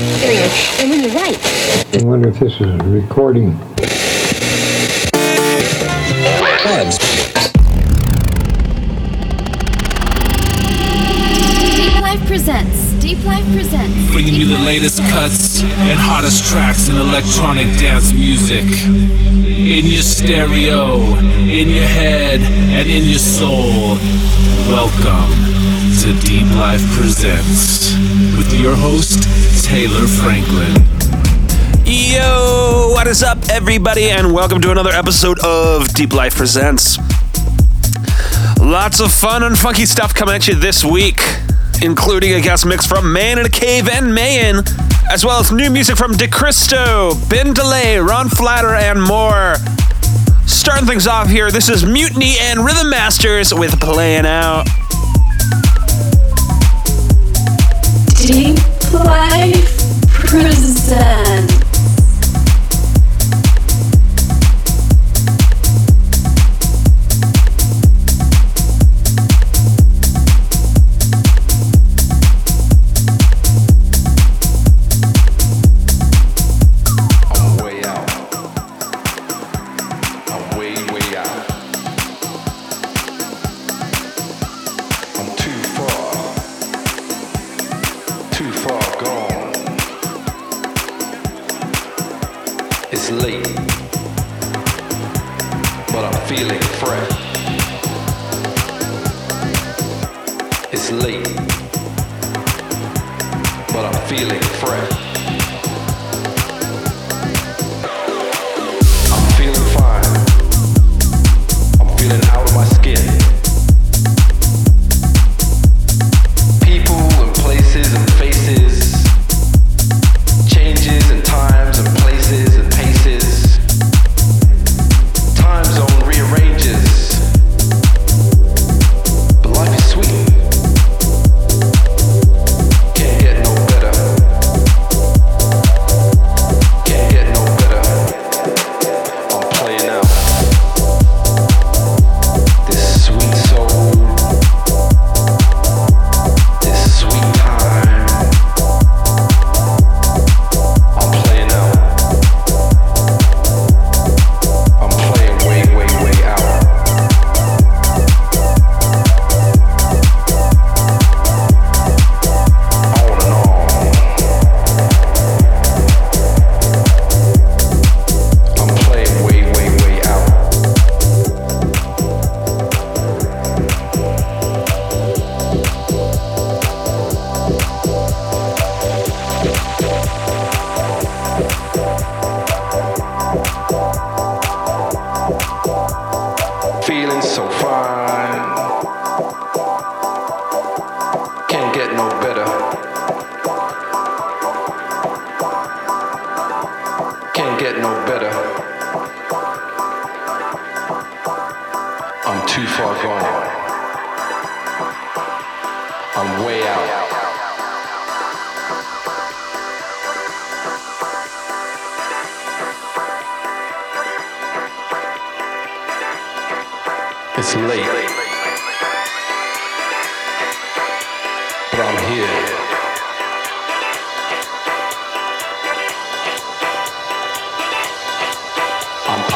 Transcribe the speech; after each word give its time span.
experience 0.00 0.80
and 0.80 0.90
when 0.90 1.00
you 1.02 1.10
write. 1.10 1.38
I 1.94 2.04
wonder 2.04 2.28
if 2.28 2.38
this 2.38 2.60
is 2.60 2.80
recording. 2.84 3.58
Deep 11.60 12.00
Life 12.00 12.26
presents. 12.26 12.92
Deep 13.00 13.24
Life 13.24 13.44
presents. 13.52 14.12
bringing 14.12 14.34
you 14.34 14.46
the 14.46 14.58
latest 14.58 14.98
cuts 15.10 15.62
and 15.62 15.98
hottest 15.98 16.44
tracks 16.50 16.88
in 16.88 16.96
electronic 16.96 17.66
dance 17.78 18.12
music. 18.12 18.64
In 18.64 19.86
your 19.86 20.02
stereo, 20.02 20.96
in 21.40 21.68
your 21.68 21.84
head, 21.84 22.40
and 22.40 22.88
in 22.88 23.04
your 23.04 23.18
soul. 23.18 23.96
Welcome 24.68 25.30
to 26.00 26.12
Deep 26.20 26.46
Life 26.56 26.82
Presents 26.96 27.94
with 28.36 28.52
your 28.58 28.74
host, 28.74 29.24
Taylor 29.70 30.08
Franklin. 30.08 30.74
Yo, 31.86 32.90
what 32.90 33.06
is 33.06 33.22
up, 33.22 33.38
everybody, 33.50 34.10
and 34.10 34.34
welcome 34.34 34.60
to 34.62 34.72
another 34.72 34.90
episode 34.90 35.38
of 35.44 35.86
Deep 35.94 36.12
Life 36.12 36.34
Presents. 36.34 36.98
Lots 38.58 38.98
of 38.98 39.12
fun 39.12 39.44
and 39.44 39.56
funky 39.56 39.86
stuff 39.86 40.12
coming 40.12 40.34
at 40.34 40.48
you 40.48 40.56
this 40.56 40.84
week, 40.84 41.22
including 41.82 42.32
a 42.32 42.40
guest 42.40 42.66
mix 42.66 42.84
from 42.84 43.12
Man 43.12 43.38
in 43.38 43.46
a 43.46 43.48
Cave 43.48 43.88
and 43.88 44.12
Mayan, 44.12 44.64
as 45.08 45.24
well 45.24 45.38
as 45.38 45.52
new 45.52 45.70
music 45.70 45.96
from 45.96 46.14
DeCristo, 46.14 47.14
Ben 47.30 47.54
DeLay, 47.54 48.04
Ron 48.04 48.28
Flatter, 48.28 48.74
and 48.74 49.00
more. 49.00 49.54
Starting 50.46 50.88
things 50.88 51.06
off 51.06 51.28
here, 51.28 51.52
this 51.52 51.68
is 51.68 51.86
Mutiny 51.86 52.34
and 52.40 52.64
Rhythm 52.64 52.90
Masters 52.90 53.54
with 53.54 53.78
Playing 53.78 54.26
Out. 54.26 54.66
Deep 58.16 58.58
Life 58.92 59.78
presents. 60.26 61.59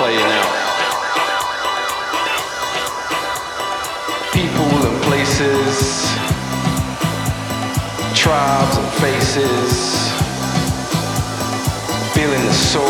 I'm 0.05 0.11
playing 0.11 0.33
out. 0.33 0.53
People 4.35 4.71
and 4.85 5.03
places, 5.05 6.13
tribes 8.15 8.77
and 8.77 8.93
faces, 9.01 10.13
feeling 12.13 12.45
the 12.45 12.53
soul. 12.53 12.85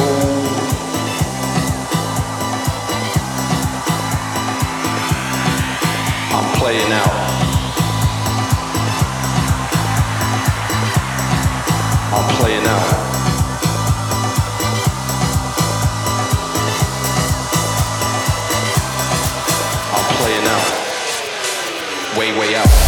I'm 6.35 6.49
playing 6.59 6.93
out. 6.93 7.15
I'm 12.13 12.37
playing 12.39 12.67
out. 12.67 12.94
Playing 20.25 20.47
out. 20.47 22.19
Way, 22.19 22.32
way 22.38 22.56
out. 22.56 22.67
Out. 22.67 22.84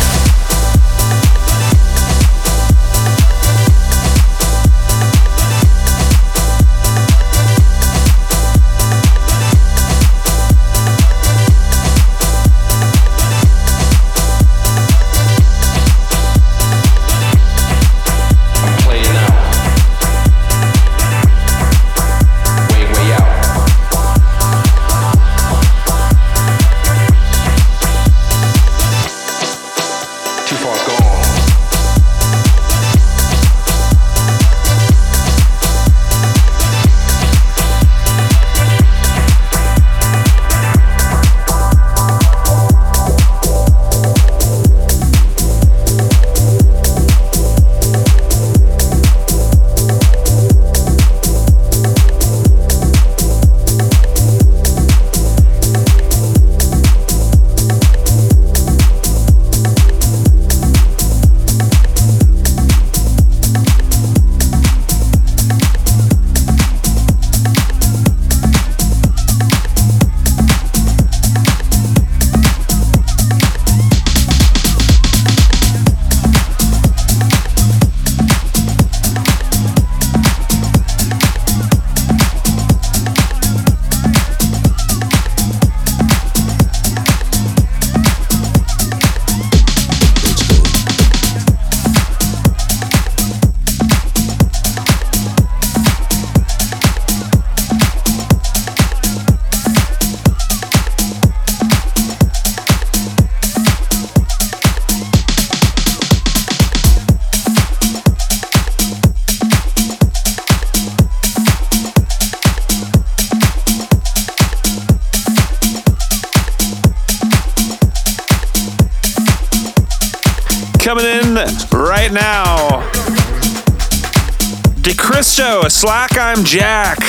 Jack. 126.44 127.02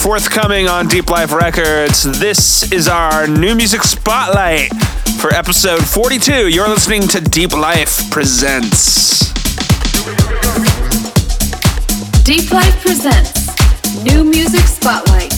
Forthcoming 0.00 0.68
on 0.68 0.86
Deep 0.86 1.10
Life 1.10 1.32
Records. 1.32 2.04
This 2.18 2.70
is 2.72 2.88
our 2.88 3.26
new 3.26 3.54
music 3.54 3.82
spotlight 3.82 4.72
for 5.20 5.32
episode 5.34 5.84
42. 5.84 6.48
You're 6.48 6.68
listening 6.68 7.02
to 7.08 7.20
Deep 7.20 7.52
Life 7.52 8.10
Presents. 8.10 9.32
Deep 12.24 12.50
Life 12.50 12.80
presents 12.80 14.04
New 14.04 14.24
Music 14.24 14.62
Spotlight. 14.62 15.33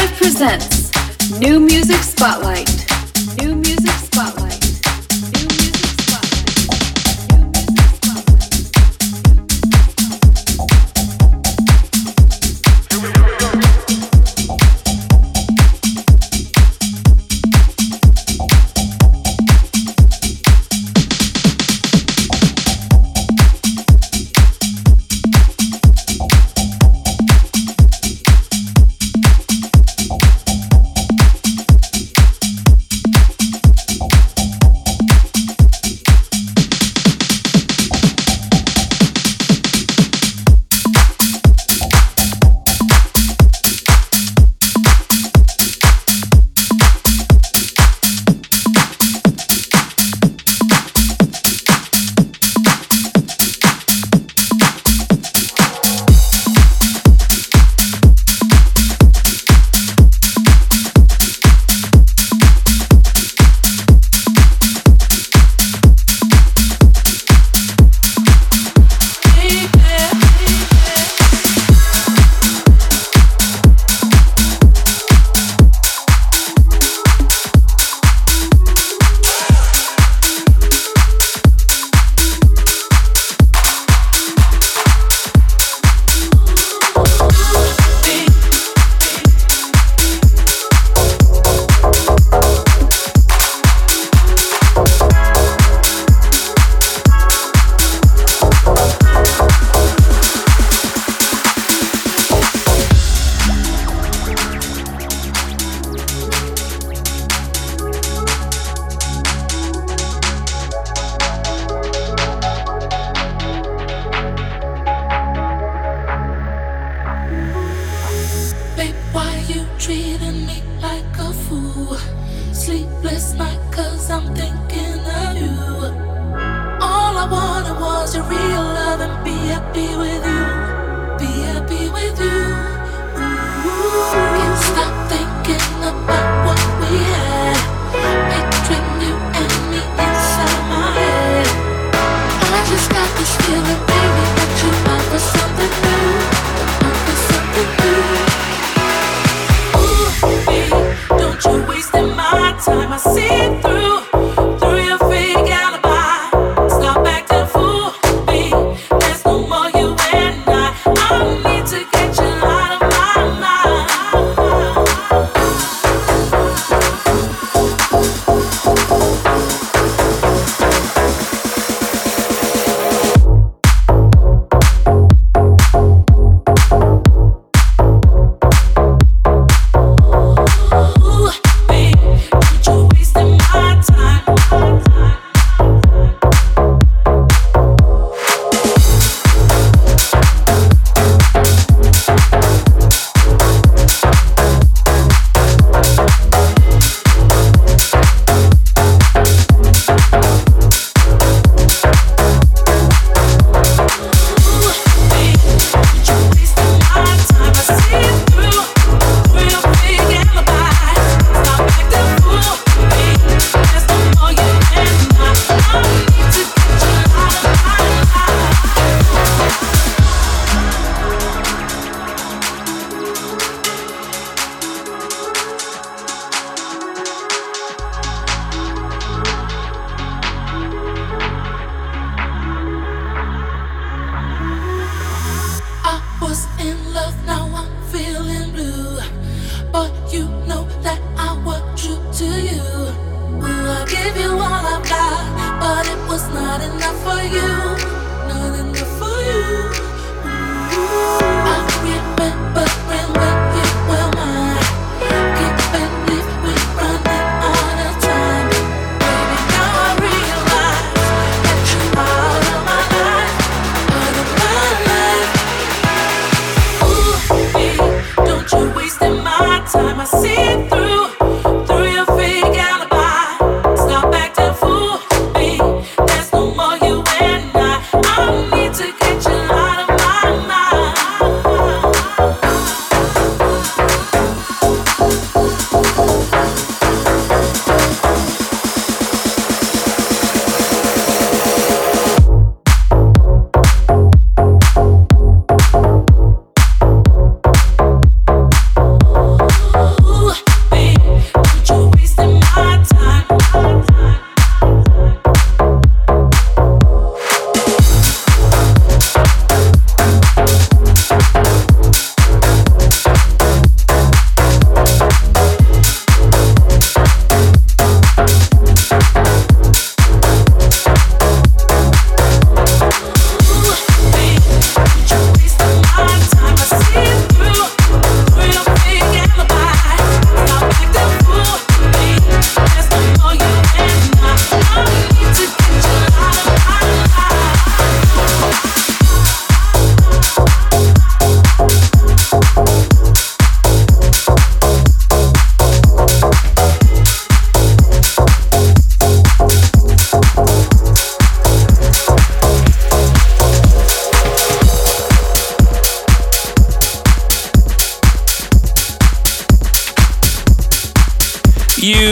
Life 0.00 0.16
presents 0.16 0.90
New 1.40 1.60
Music 1.60 2.02
Spotlight. 2.02 2.79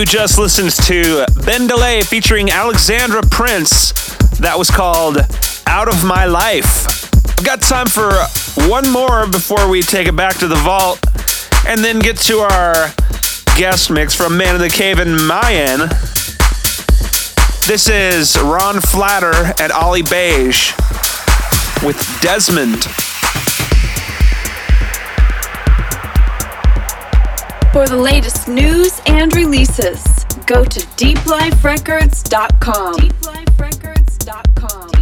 Just 0.08 0.38
listened 0.38 0.70
to 0.70 1.26
Ben 1.44 1.66
DeLay 1.68 2.02
featuring 2.02 2.50
Alexandra 2.50 3.20
Prince. 3.30 3.92
That 4.38 4.58
was 4.58 4.70
called 4.70 5.18
Out 5.66 5.86
of 5.86 6.02
My 6.02 6.24
Life. 6.24 6.86
I've 7.38 7.44
got 7.44 7.60
time 7.60 7.86
for 7.86 8.10
one 8.68 8.90
more 8.90 9.26
before 9.26 9.68
we 9.68 9.82
take 9.82 10.08
it 10.08 10.16
back 10.16 10.36
to 10.38 10.48
the 10.48 10.56
vault 10.56 10.98
and 11.66 11.84
then 11.84 11.98
get 11.98 12.16
to 12.20 12.38
our 12.38 12.90
guest 13.58 13.90
mix 13.90 14.14
from 14.14 14.38
Man 14.38 14.54
in 14.54 14.62
the 14.62 14.70
Cave 14.70 14.98
and 14.98 15.14
Mayan. 15.26 15.90
This 17.66 17.90
is 17.90 18.40
Ron 18.40 18.80
Flatter 18.80 19.52
and 19.60 19.70
Ollie 19.72 20.02
Beige 20.02 20.72
with 21.84 21.98
Desmond. 22.22 22.86
For 27.78 27.86
the 27.86 27.94
latest 27.94 28.48
news 28.48 29.00
and 29.06 29.32
releases, 29.36 30.02
go 30.46 30.64
to 30.64 30.80
deepliferecords.com. 30.98 32.94
deepliferecords.com. 32.96 34.97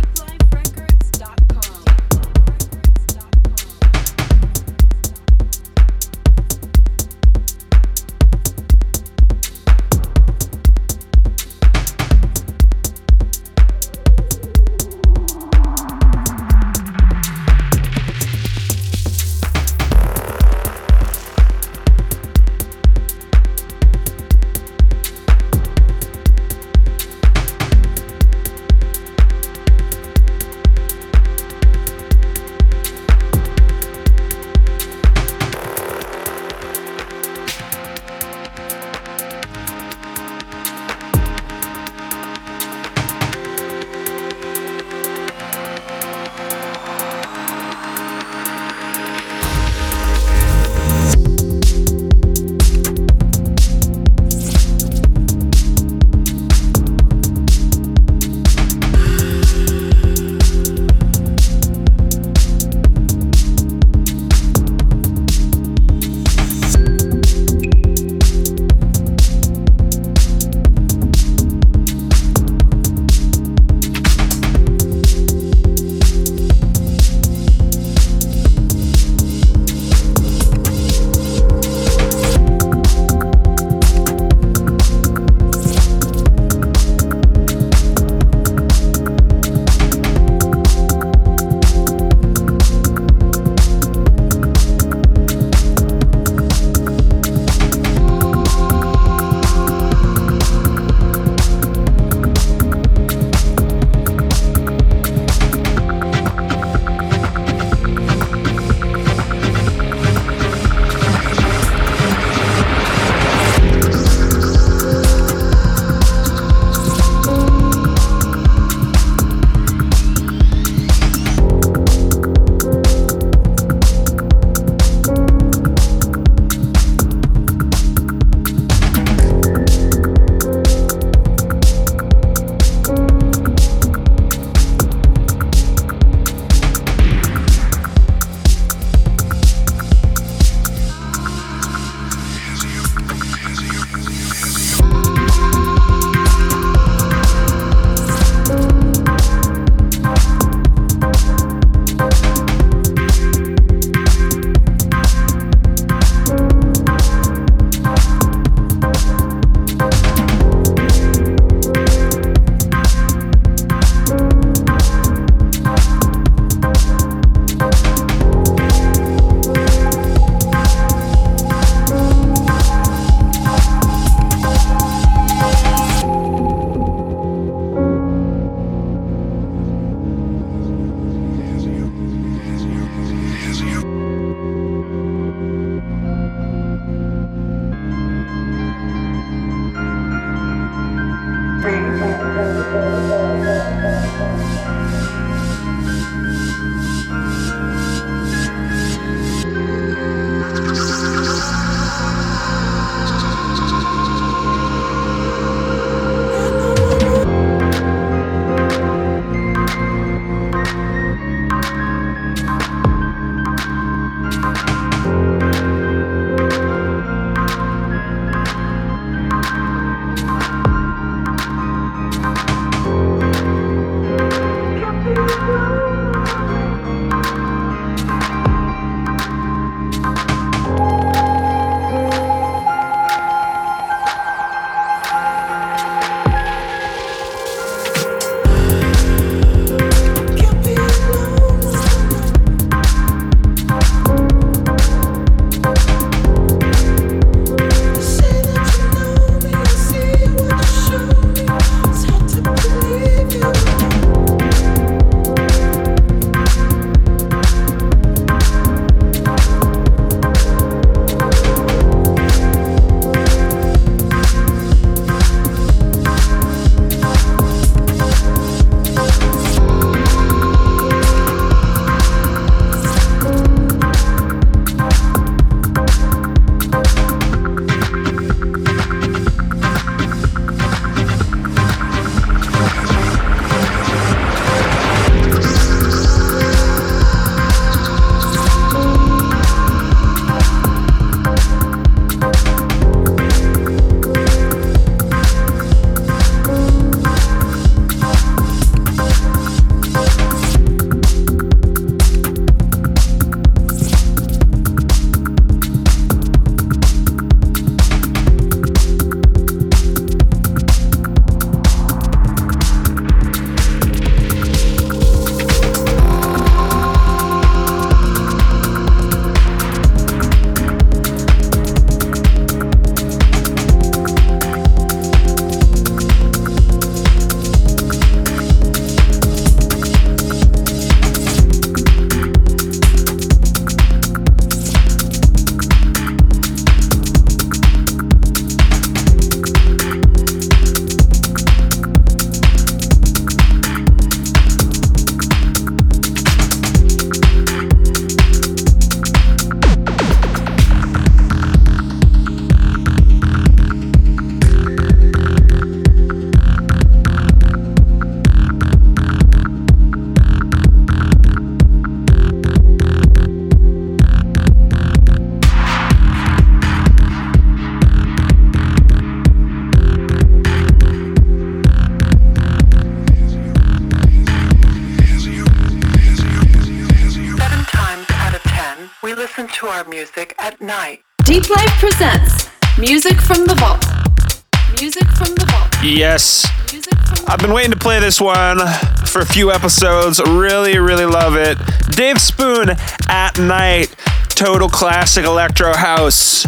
been 387.47 387.55
waiting 387.55 387.71
to 387.71 387.79
play 387.79 388.01
this 388.01 388.21
one 388.21 388.59
for 389.07 389.21
a 389.21 389.27
few 389.27 389.53
episodes. 389.53 390.21
Really, 390.21 390.81
really 390.81 391.07
love 391.07 391.37
it. 391.37 391.57
Dave 391.91 392.21
Spoon 392.21 392.71
at 393.09 393.39
night. 393.39 393.95
Total 394.31 394.69
classic 394.69 395.25
electro 395.25 395.73
house. 395.73 396.45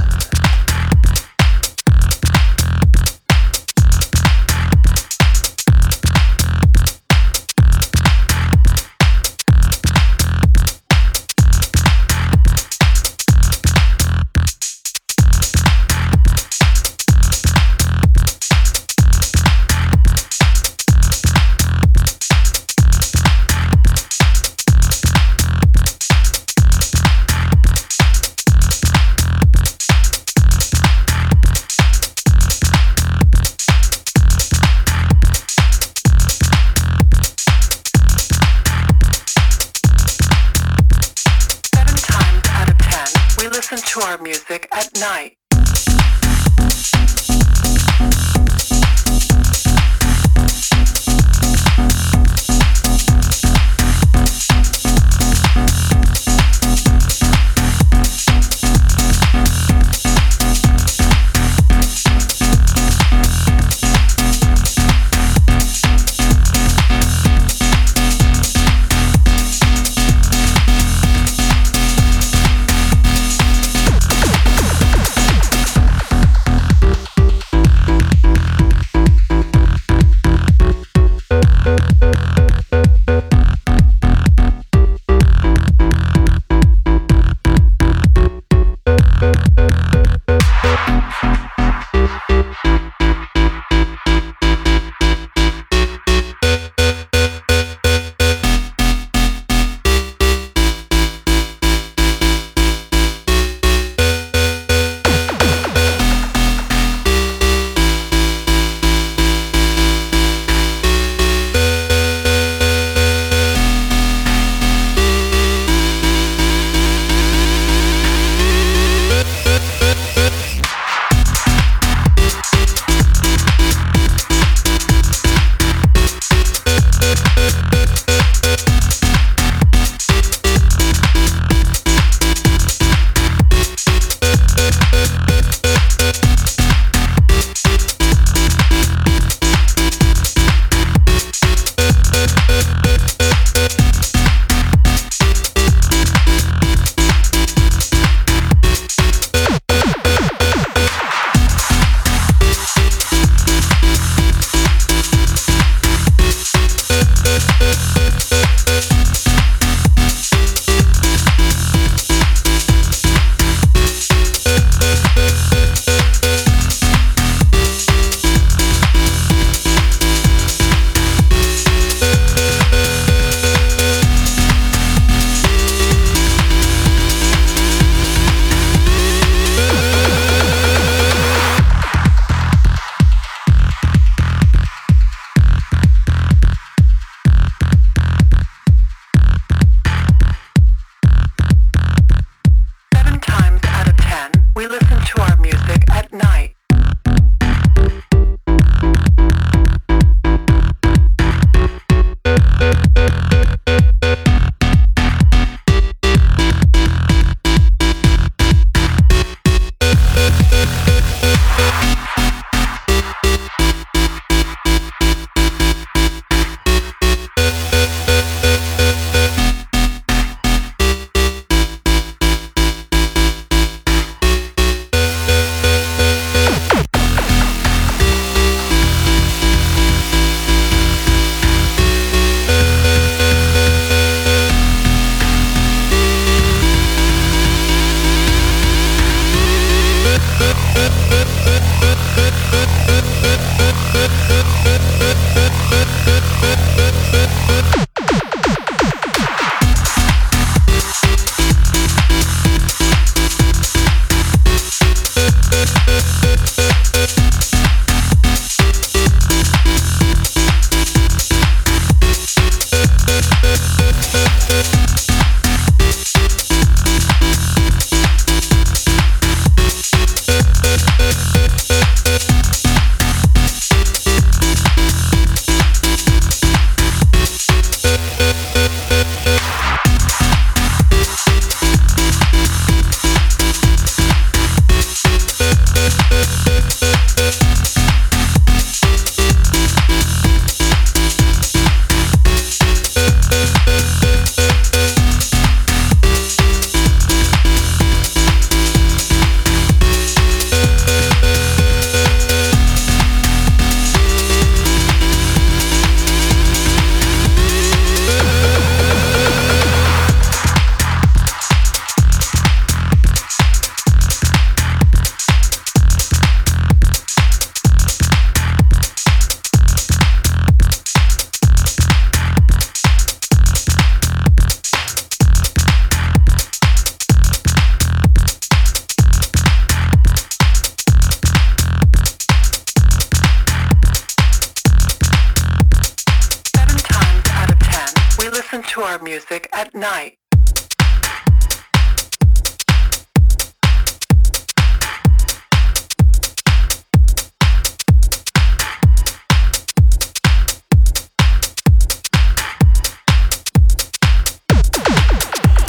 To 338.78 338.84
our 338.84 338.98
music 339.00 339.48
at 339.52 339.74
night. 339.74 340.18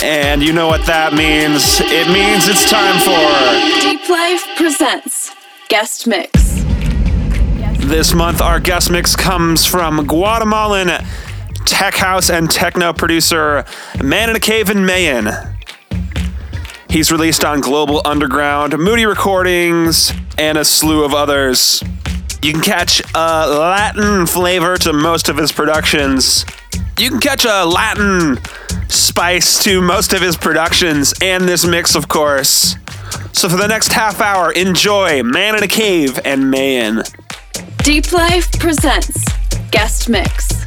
And 0.01 0.43
you 0.43 0.53
know 0.53 0.67
what 0.67 0.85
that 0.85 1.13
means. 1.13 1.81
It 1.81 2.07
means 2.09 2.47
it's 2.47 2.69
time 2.69 2.99
for. 2.99 3.81
Deep 3.81 4.07
Life 4.07 4.45
presents 4.55 5.31
Guest 5.67 6.05
Mix. 6.05 6.63
This 7.79 8.13
month, 8.13 8.39
our 8.39 8.59
guest 8.59 8.91
mix 8.91 9.15
comes 9.15 9.65
from 9.65 10.05
Guatemalan 10.05 11.03
tech 11.69 11.93
house 11.93 12.31
and 12.31 12.49
techno 12.49 12.91
producer 12.91 13.63
Man 14.03 14.29
in 14.29 14.35
a 14.35 14.39
Cave 14.39 14.69
in 14.71 14.85
Mayan. 14.85 15.29
He's 16.89 17.11
released 17.11 17.45
on 17.45 17.61
Global 17.61 18.01
Underground, 18.05 18.75
Moody 18.79 19.05
Recordings, 19.05 20.11
and 20.39 20.57
a 20.57 20.65
slew 20.65 21.03
of 21.03 21.13
others. 21.13 21.83
You 22.41 22.53
can 22.53 22.61
catch 22.61 23.01
a 23.13 23.47
Latin 23.47 24.25
flavor 24.25 24.77
to 24.77 24.93
most 24.93 25.29
of 25.29 25.37
his 25.37 25.51
productions. 25.51 26.43
You 26.97 27.11
can 27.11 27.19
catch 27.19 27.45
a 27.45 27.65
Latin 27.65 28.39
spice 28.87 29.63
to 29.63 29.81
most 29.81 30.13
of 30.13 30.21
his 30.21 30.35
productions 30.35 31.13
and 31.21 31.47
this 31.47 31.65
mix, 31.65 31.93
of 31.93 32.07
course. 32.07 32.75
So 33.33 33.47
for 33.47 33.57
the 33.57 33.67
next 33.67 33.93
half 33.93 34.19
hour, 34.19 34.51
enjoy 34.51 35.21
Man 35.21 35.55
in 35.55 35.63
a 35.63 35.67
Cave 35.67 36.19
and 36.25 36.49
Mayan. 36.49 37.03
Deep 37.83 38.11
Life 38.11 38.51
presents 38.59 39.23
Guest 39.69 40.09
Mix. 40.09 40.58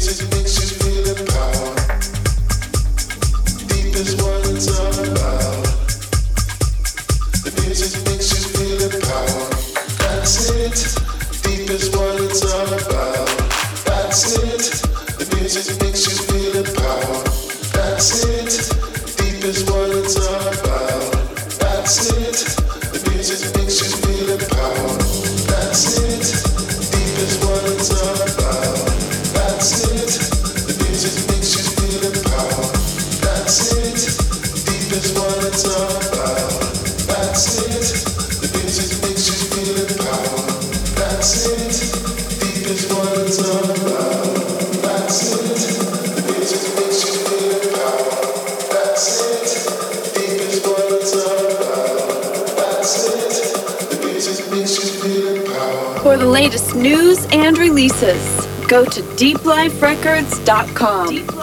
Thank 0.00 0.34
you. 0.34 0.39
Go 58.70 58.84
to 58.84 59.02
deepliferecords.com. 59.02 61.39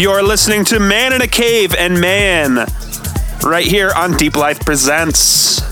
You're 0.00 0.22
listening 0.22 0.64
to 0.64 0.80
Man 0.80 1.12
in 1.12 1.20
a 1.20 1.26
Cave 1.26 1.74
and 1.74 2.00
Mayan 2.00 2.64
right 3.44 3.66
here 3.66 3.92
on 3.94 4.16
Deep 4.16 4.34
Life 4.34 4.58
Presents. 4.60 5.69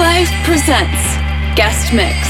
Life 0.00 0.32
presents 0.44 1.18
Guest 1.56 1.92
Mix. 1.92 2.29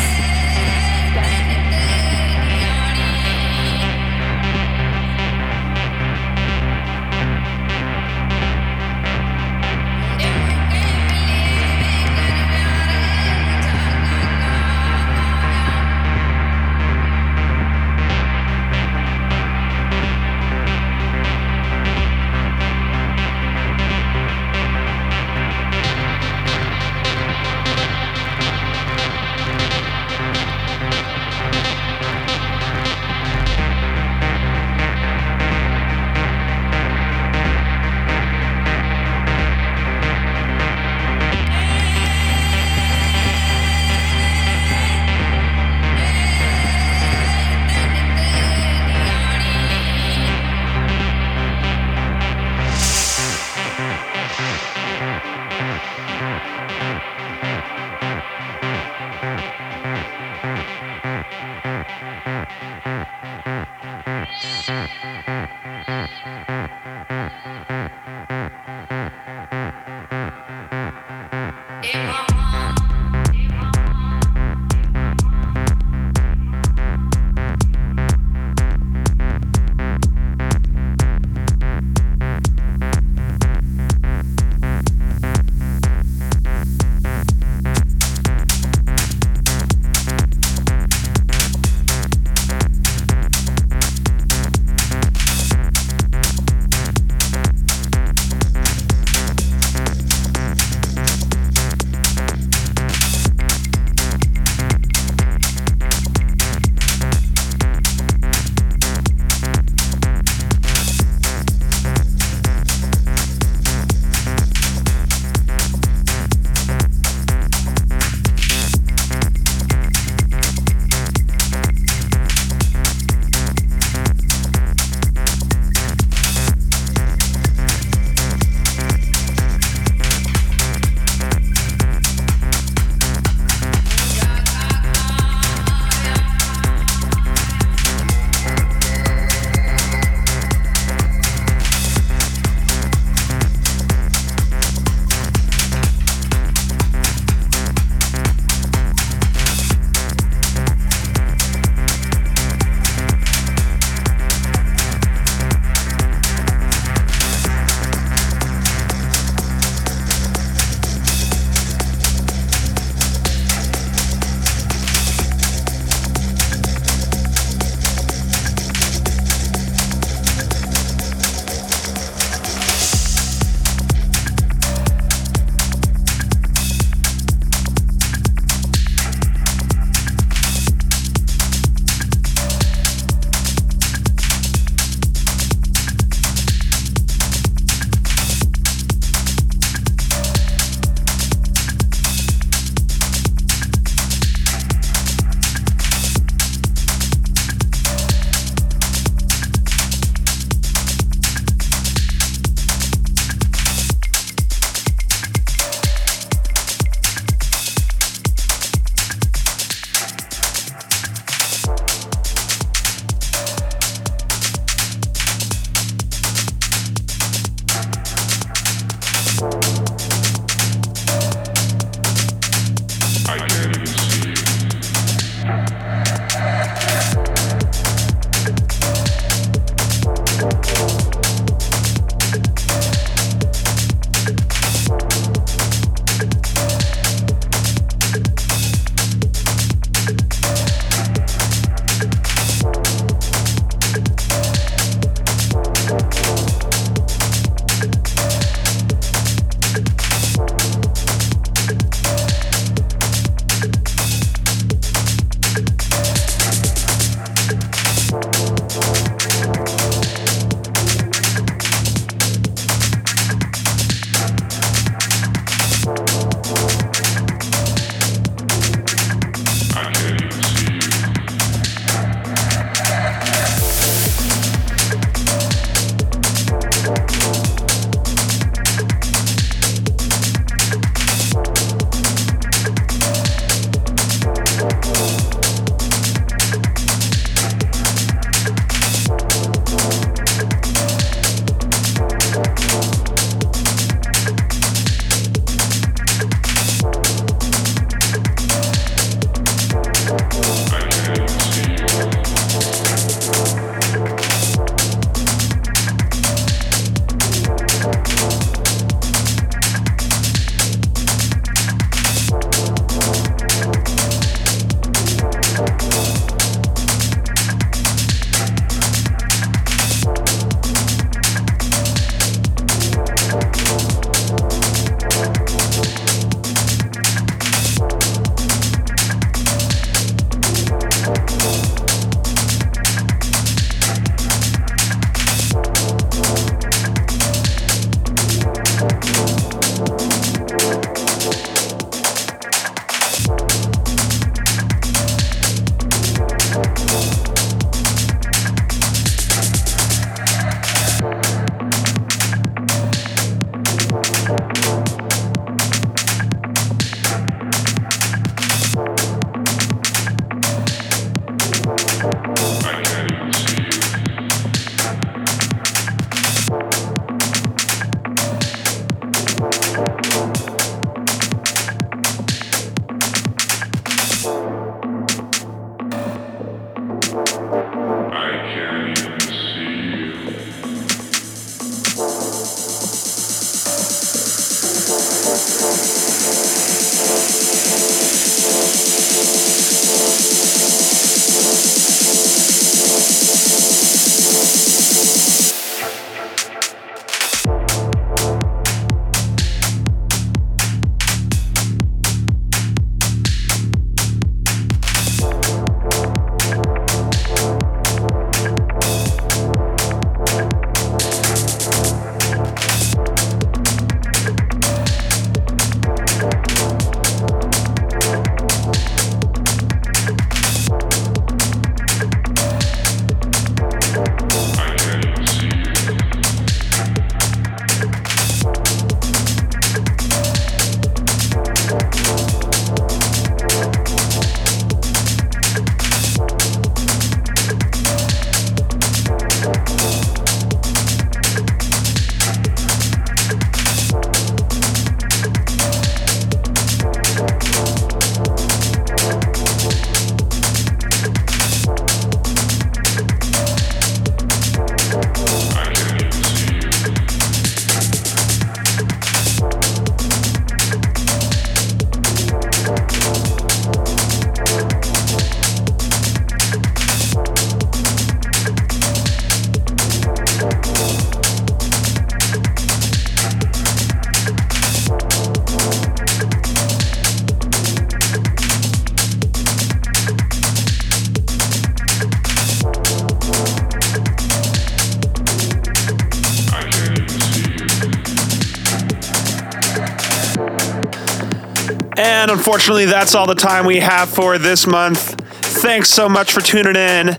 Unfortunately, 492.51 492.87
that's 492.87 493.15
all 493.15 493.29
the 493.29 493.35
time 493.37 493.65
we 493.65 493.79
have 493.79 494.09
for 494.09 494.37
this 494.37 494.67
month. 494.67 495.15
Thanks 495.63 495.89
so 495.89 496.09
much 496.09 496.33
for 496.33 496.41
tuning 496.41 496.75
in. 496.75 497.17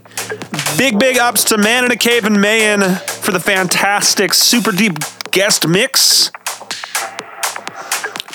Big, 0.77 0.99
big 0.99 1.17
ups 1.17 1.45
to 1.45 1.57
Man 1.57 1.86
in 1.86 1.91
a 1.91 1.95
Cave 1.95 2.25
and 2.25 2.41
Mayan 2.41 2.82
for 2.95 3.32
the 3.32 3.39
fantastic, 3.39 4.34
super 4.34 4.73
deep 4.73 4.97
guest 5.32 5.65
mix. 5.65 6.34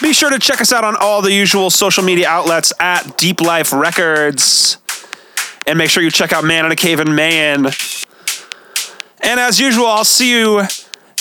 Be 0.01 0.14
sure 0.14 0.30
to 0.30 0.38
check 0.38 0.62
us 0.62 0.72
out 0.72 0.84
on 0.84 0.97
all 0.97 1.20
the 1.20 1.34
usual 1.34 1.68
social 1.68 2.03
media 2.03 2.30
outlets 2.30 2.72
at 2.80 3.18
Deep 3.18 3.42
Life 3.42 3.74
Records. 3.74 4.78
And 5.66 5.76
make 5.76 5.90
sure 5.90 6.03
you 6.03 6.11
check 6.11 6.32
out 6.32 6.44
Man 6.44 6.64
in 6.64 6.72
a 6.72 6.76
Cave 6.76 6.99
and 6.99 7.14
Mayan. 7.14 7.66
And 9.20 9.38
as 9.38 9.61
usual, 9.61 9.84
I'll 9.84 10.07
see 10.07 10.30
you 10.30 10.62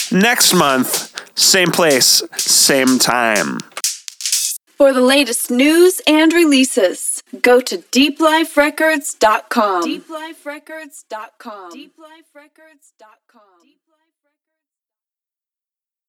next 0.10 0.54
month. 0.54 1.12
Same 1.38 1.72
place, 1.72 2.24
same 2.38 2.98
time. 2.98 3.58
For 4.78 4.92
the 4.92 5.00
latest 5.00 5.50
news 5.50 6.02
and 6.06 6.34
releases, 6.34 7.24
go 7.42 7.62
to 7.62 7.78
deepliferecords.com. 7.78 9.84
Deepliferecords.com. 9.84 11.72
Deepliferecords.com. 11.72 13.25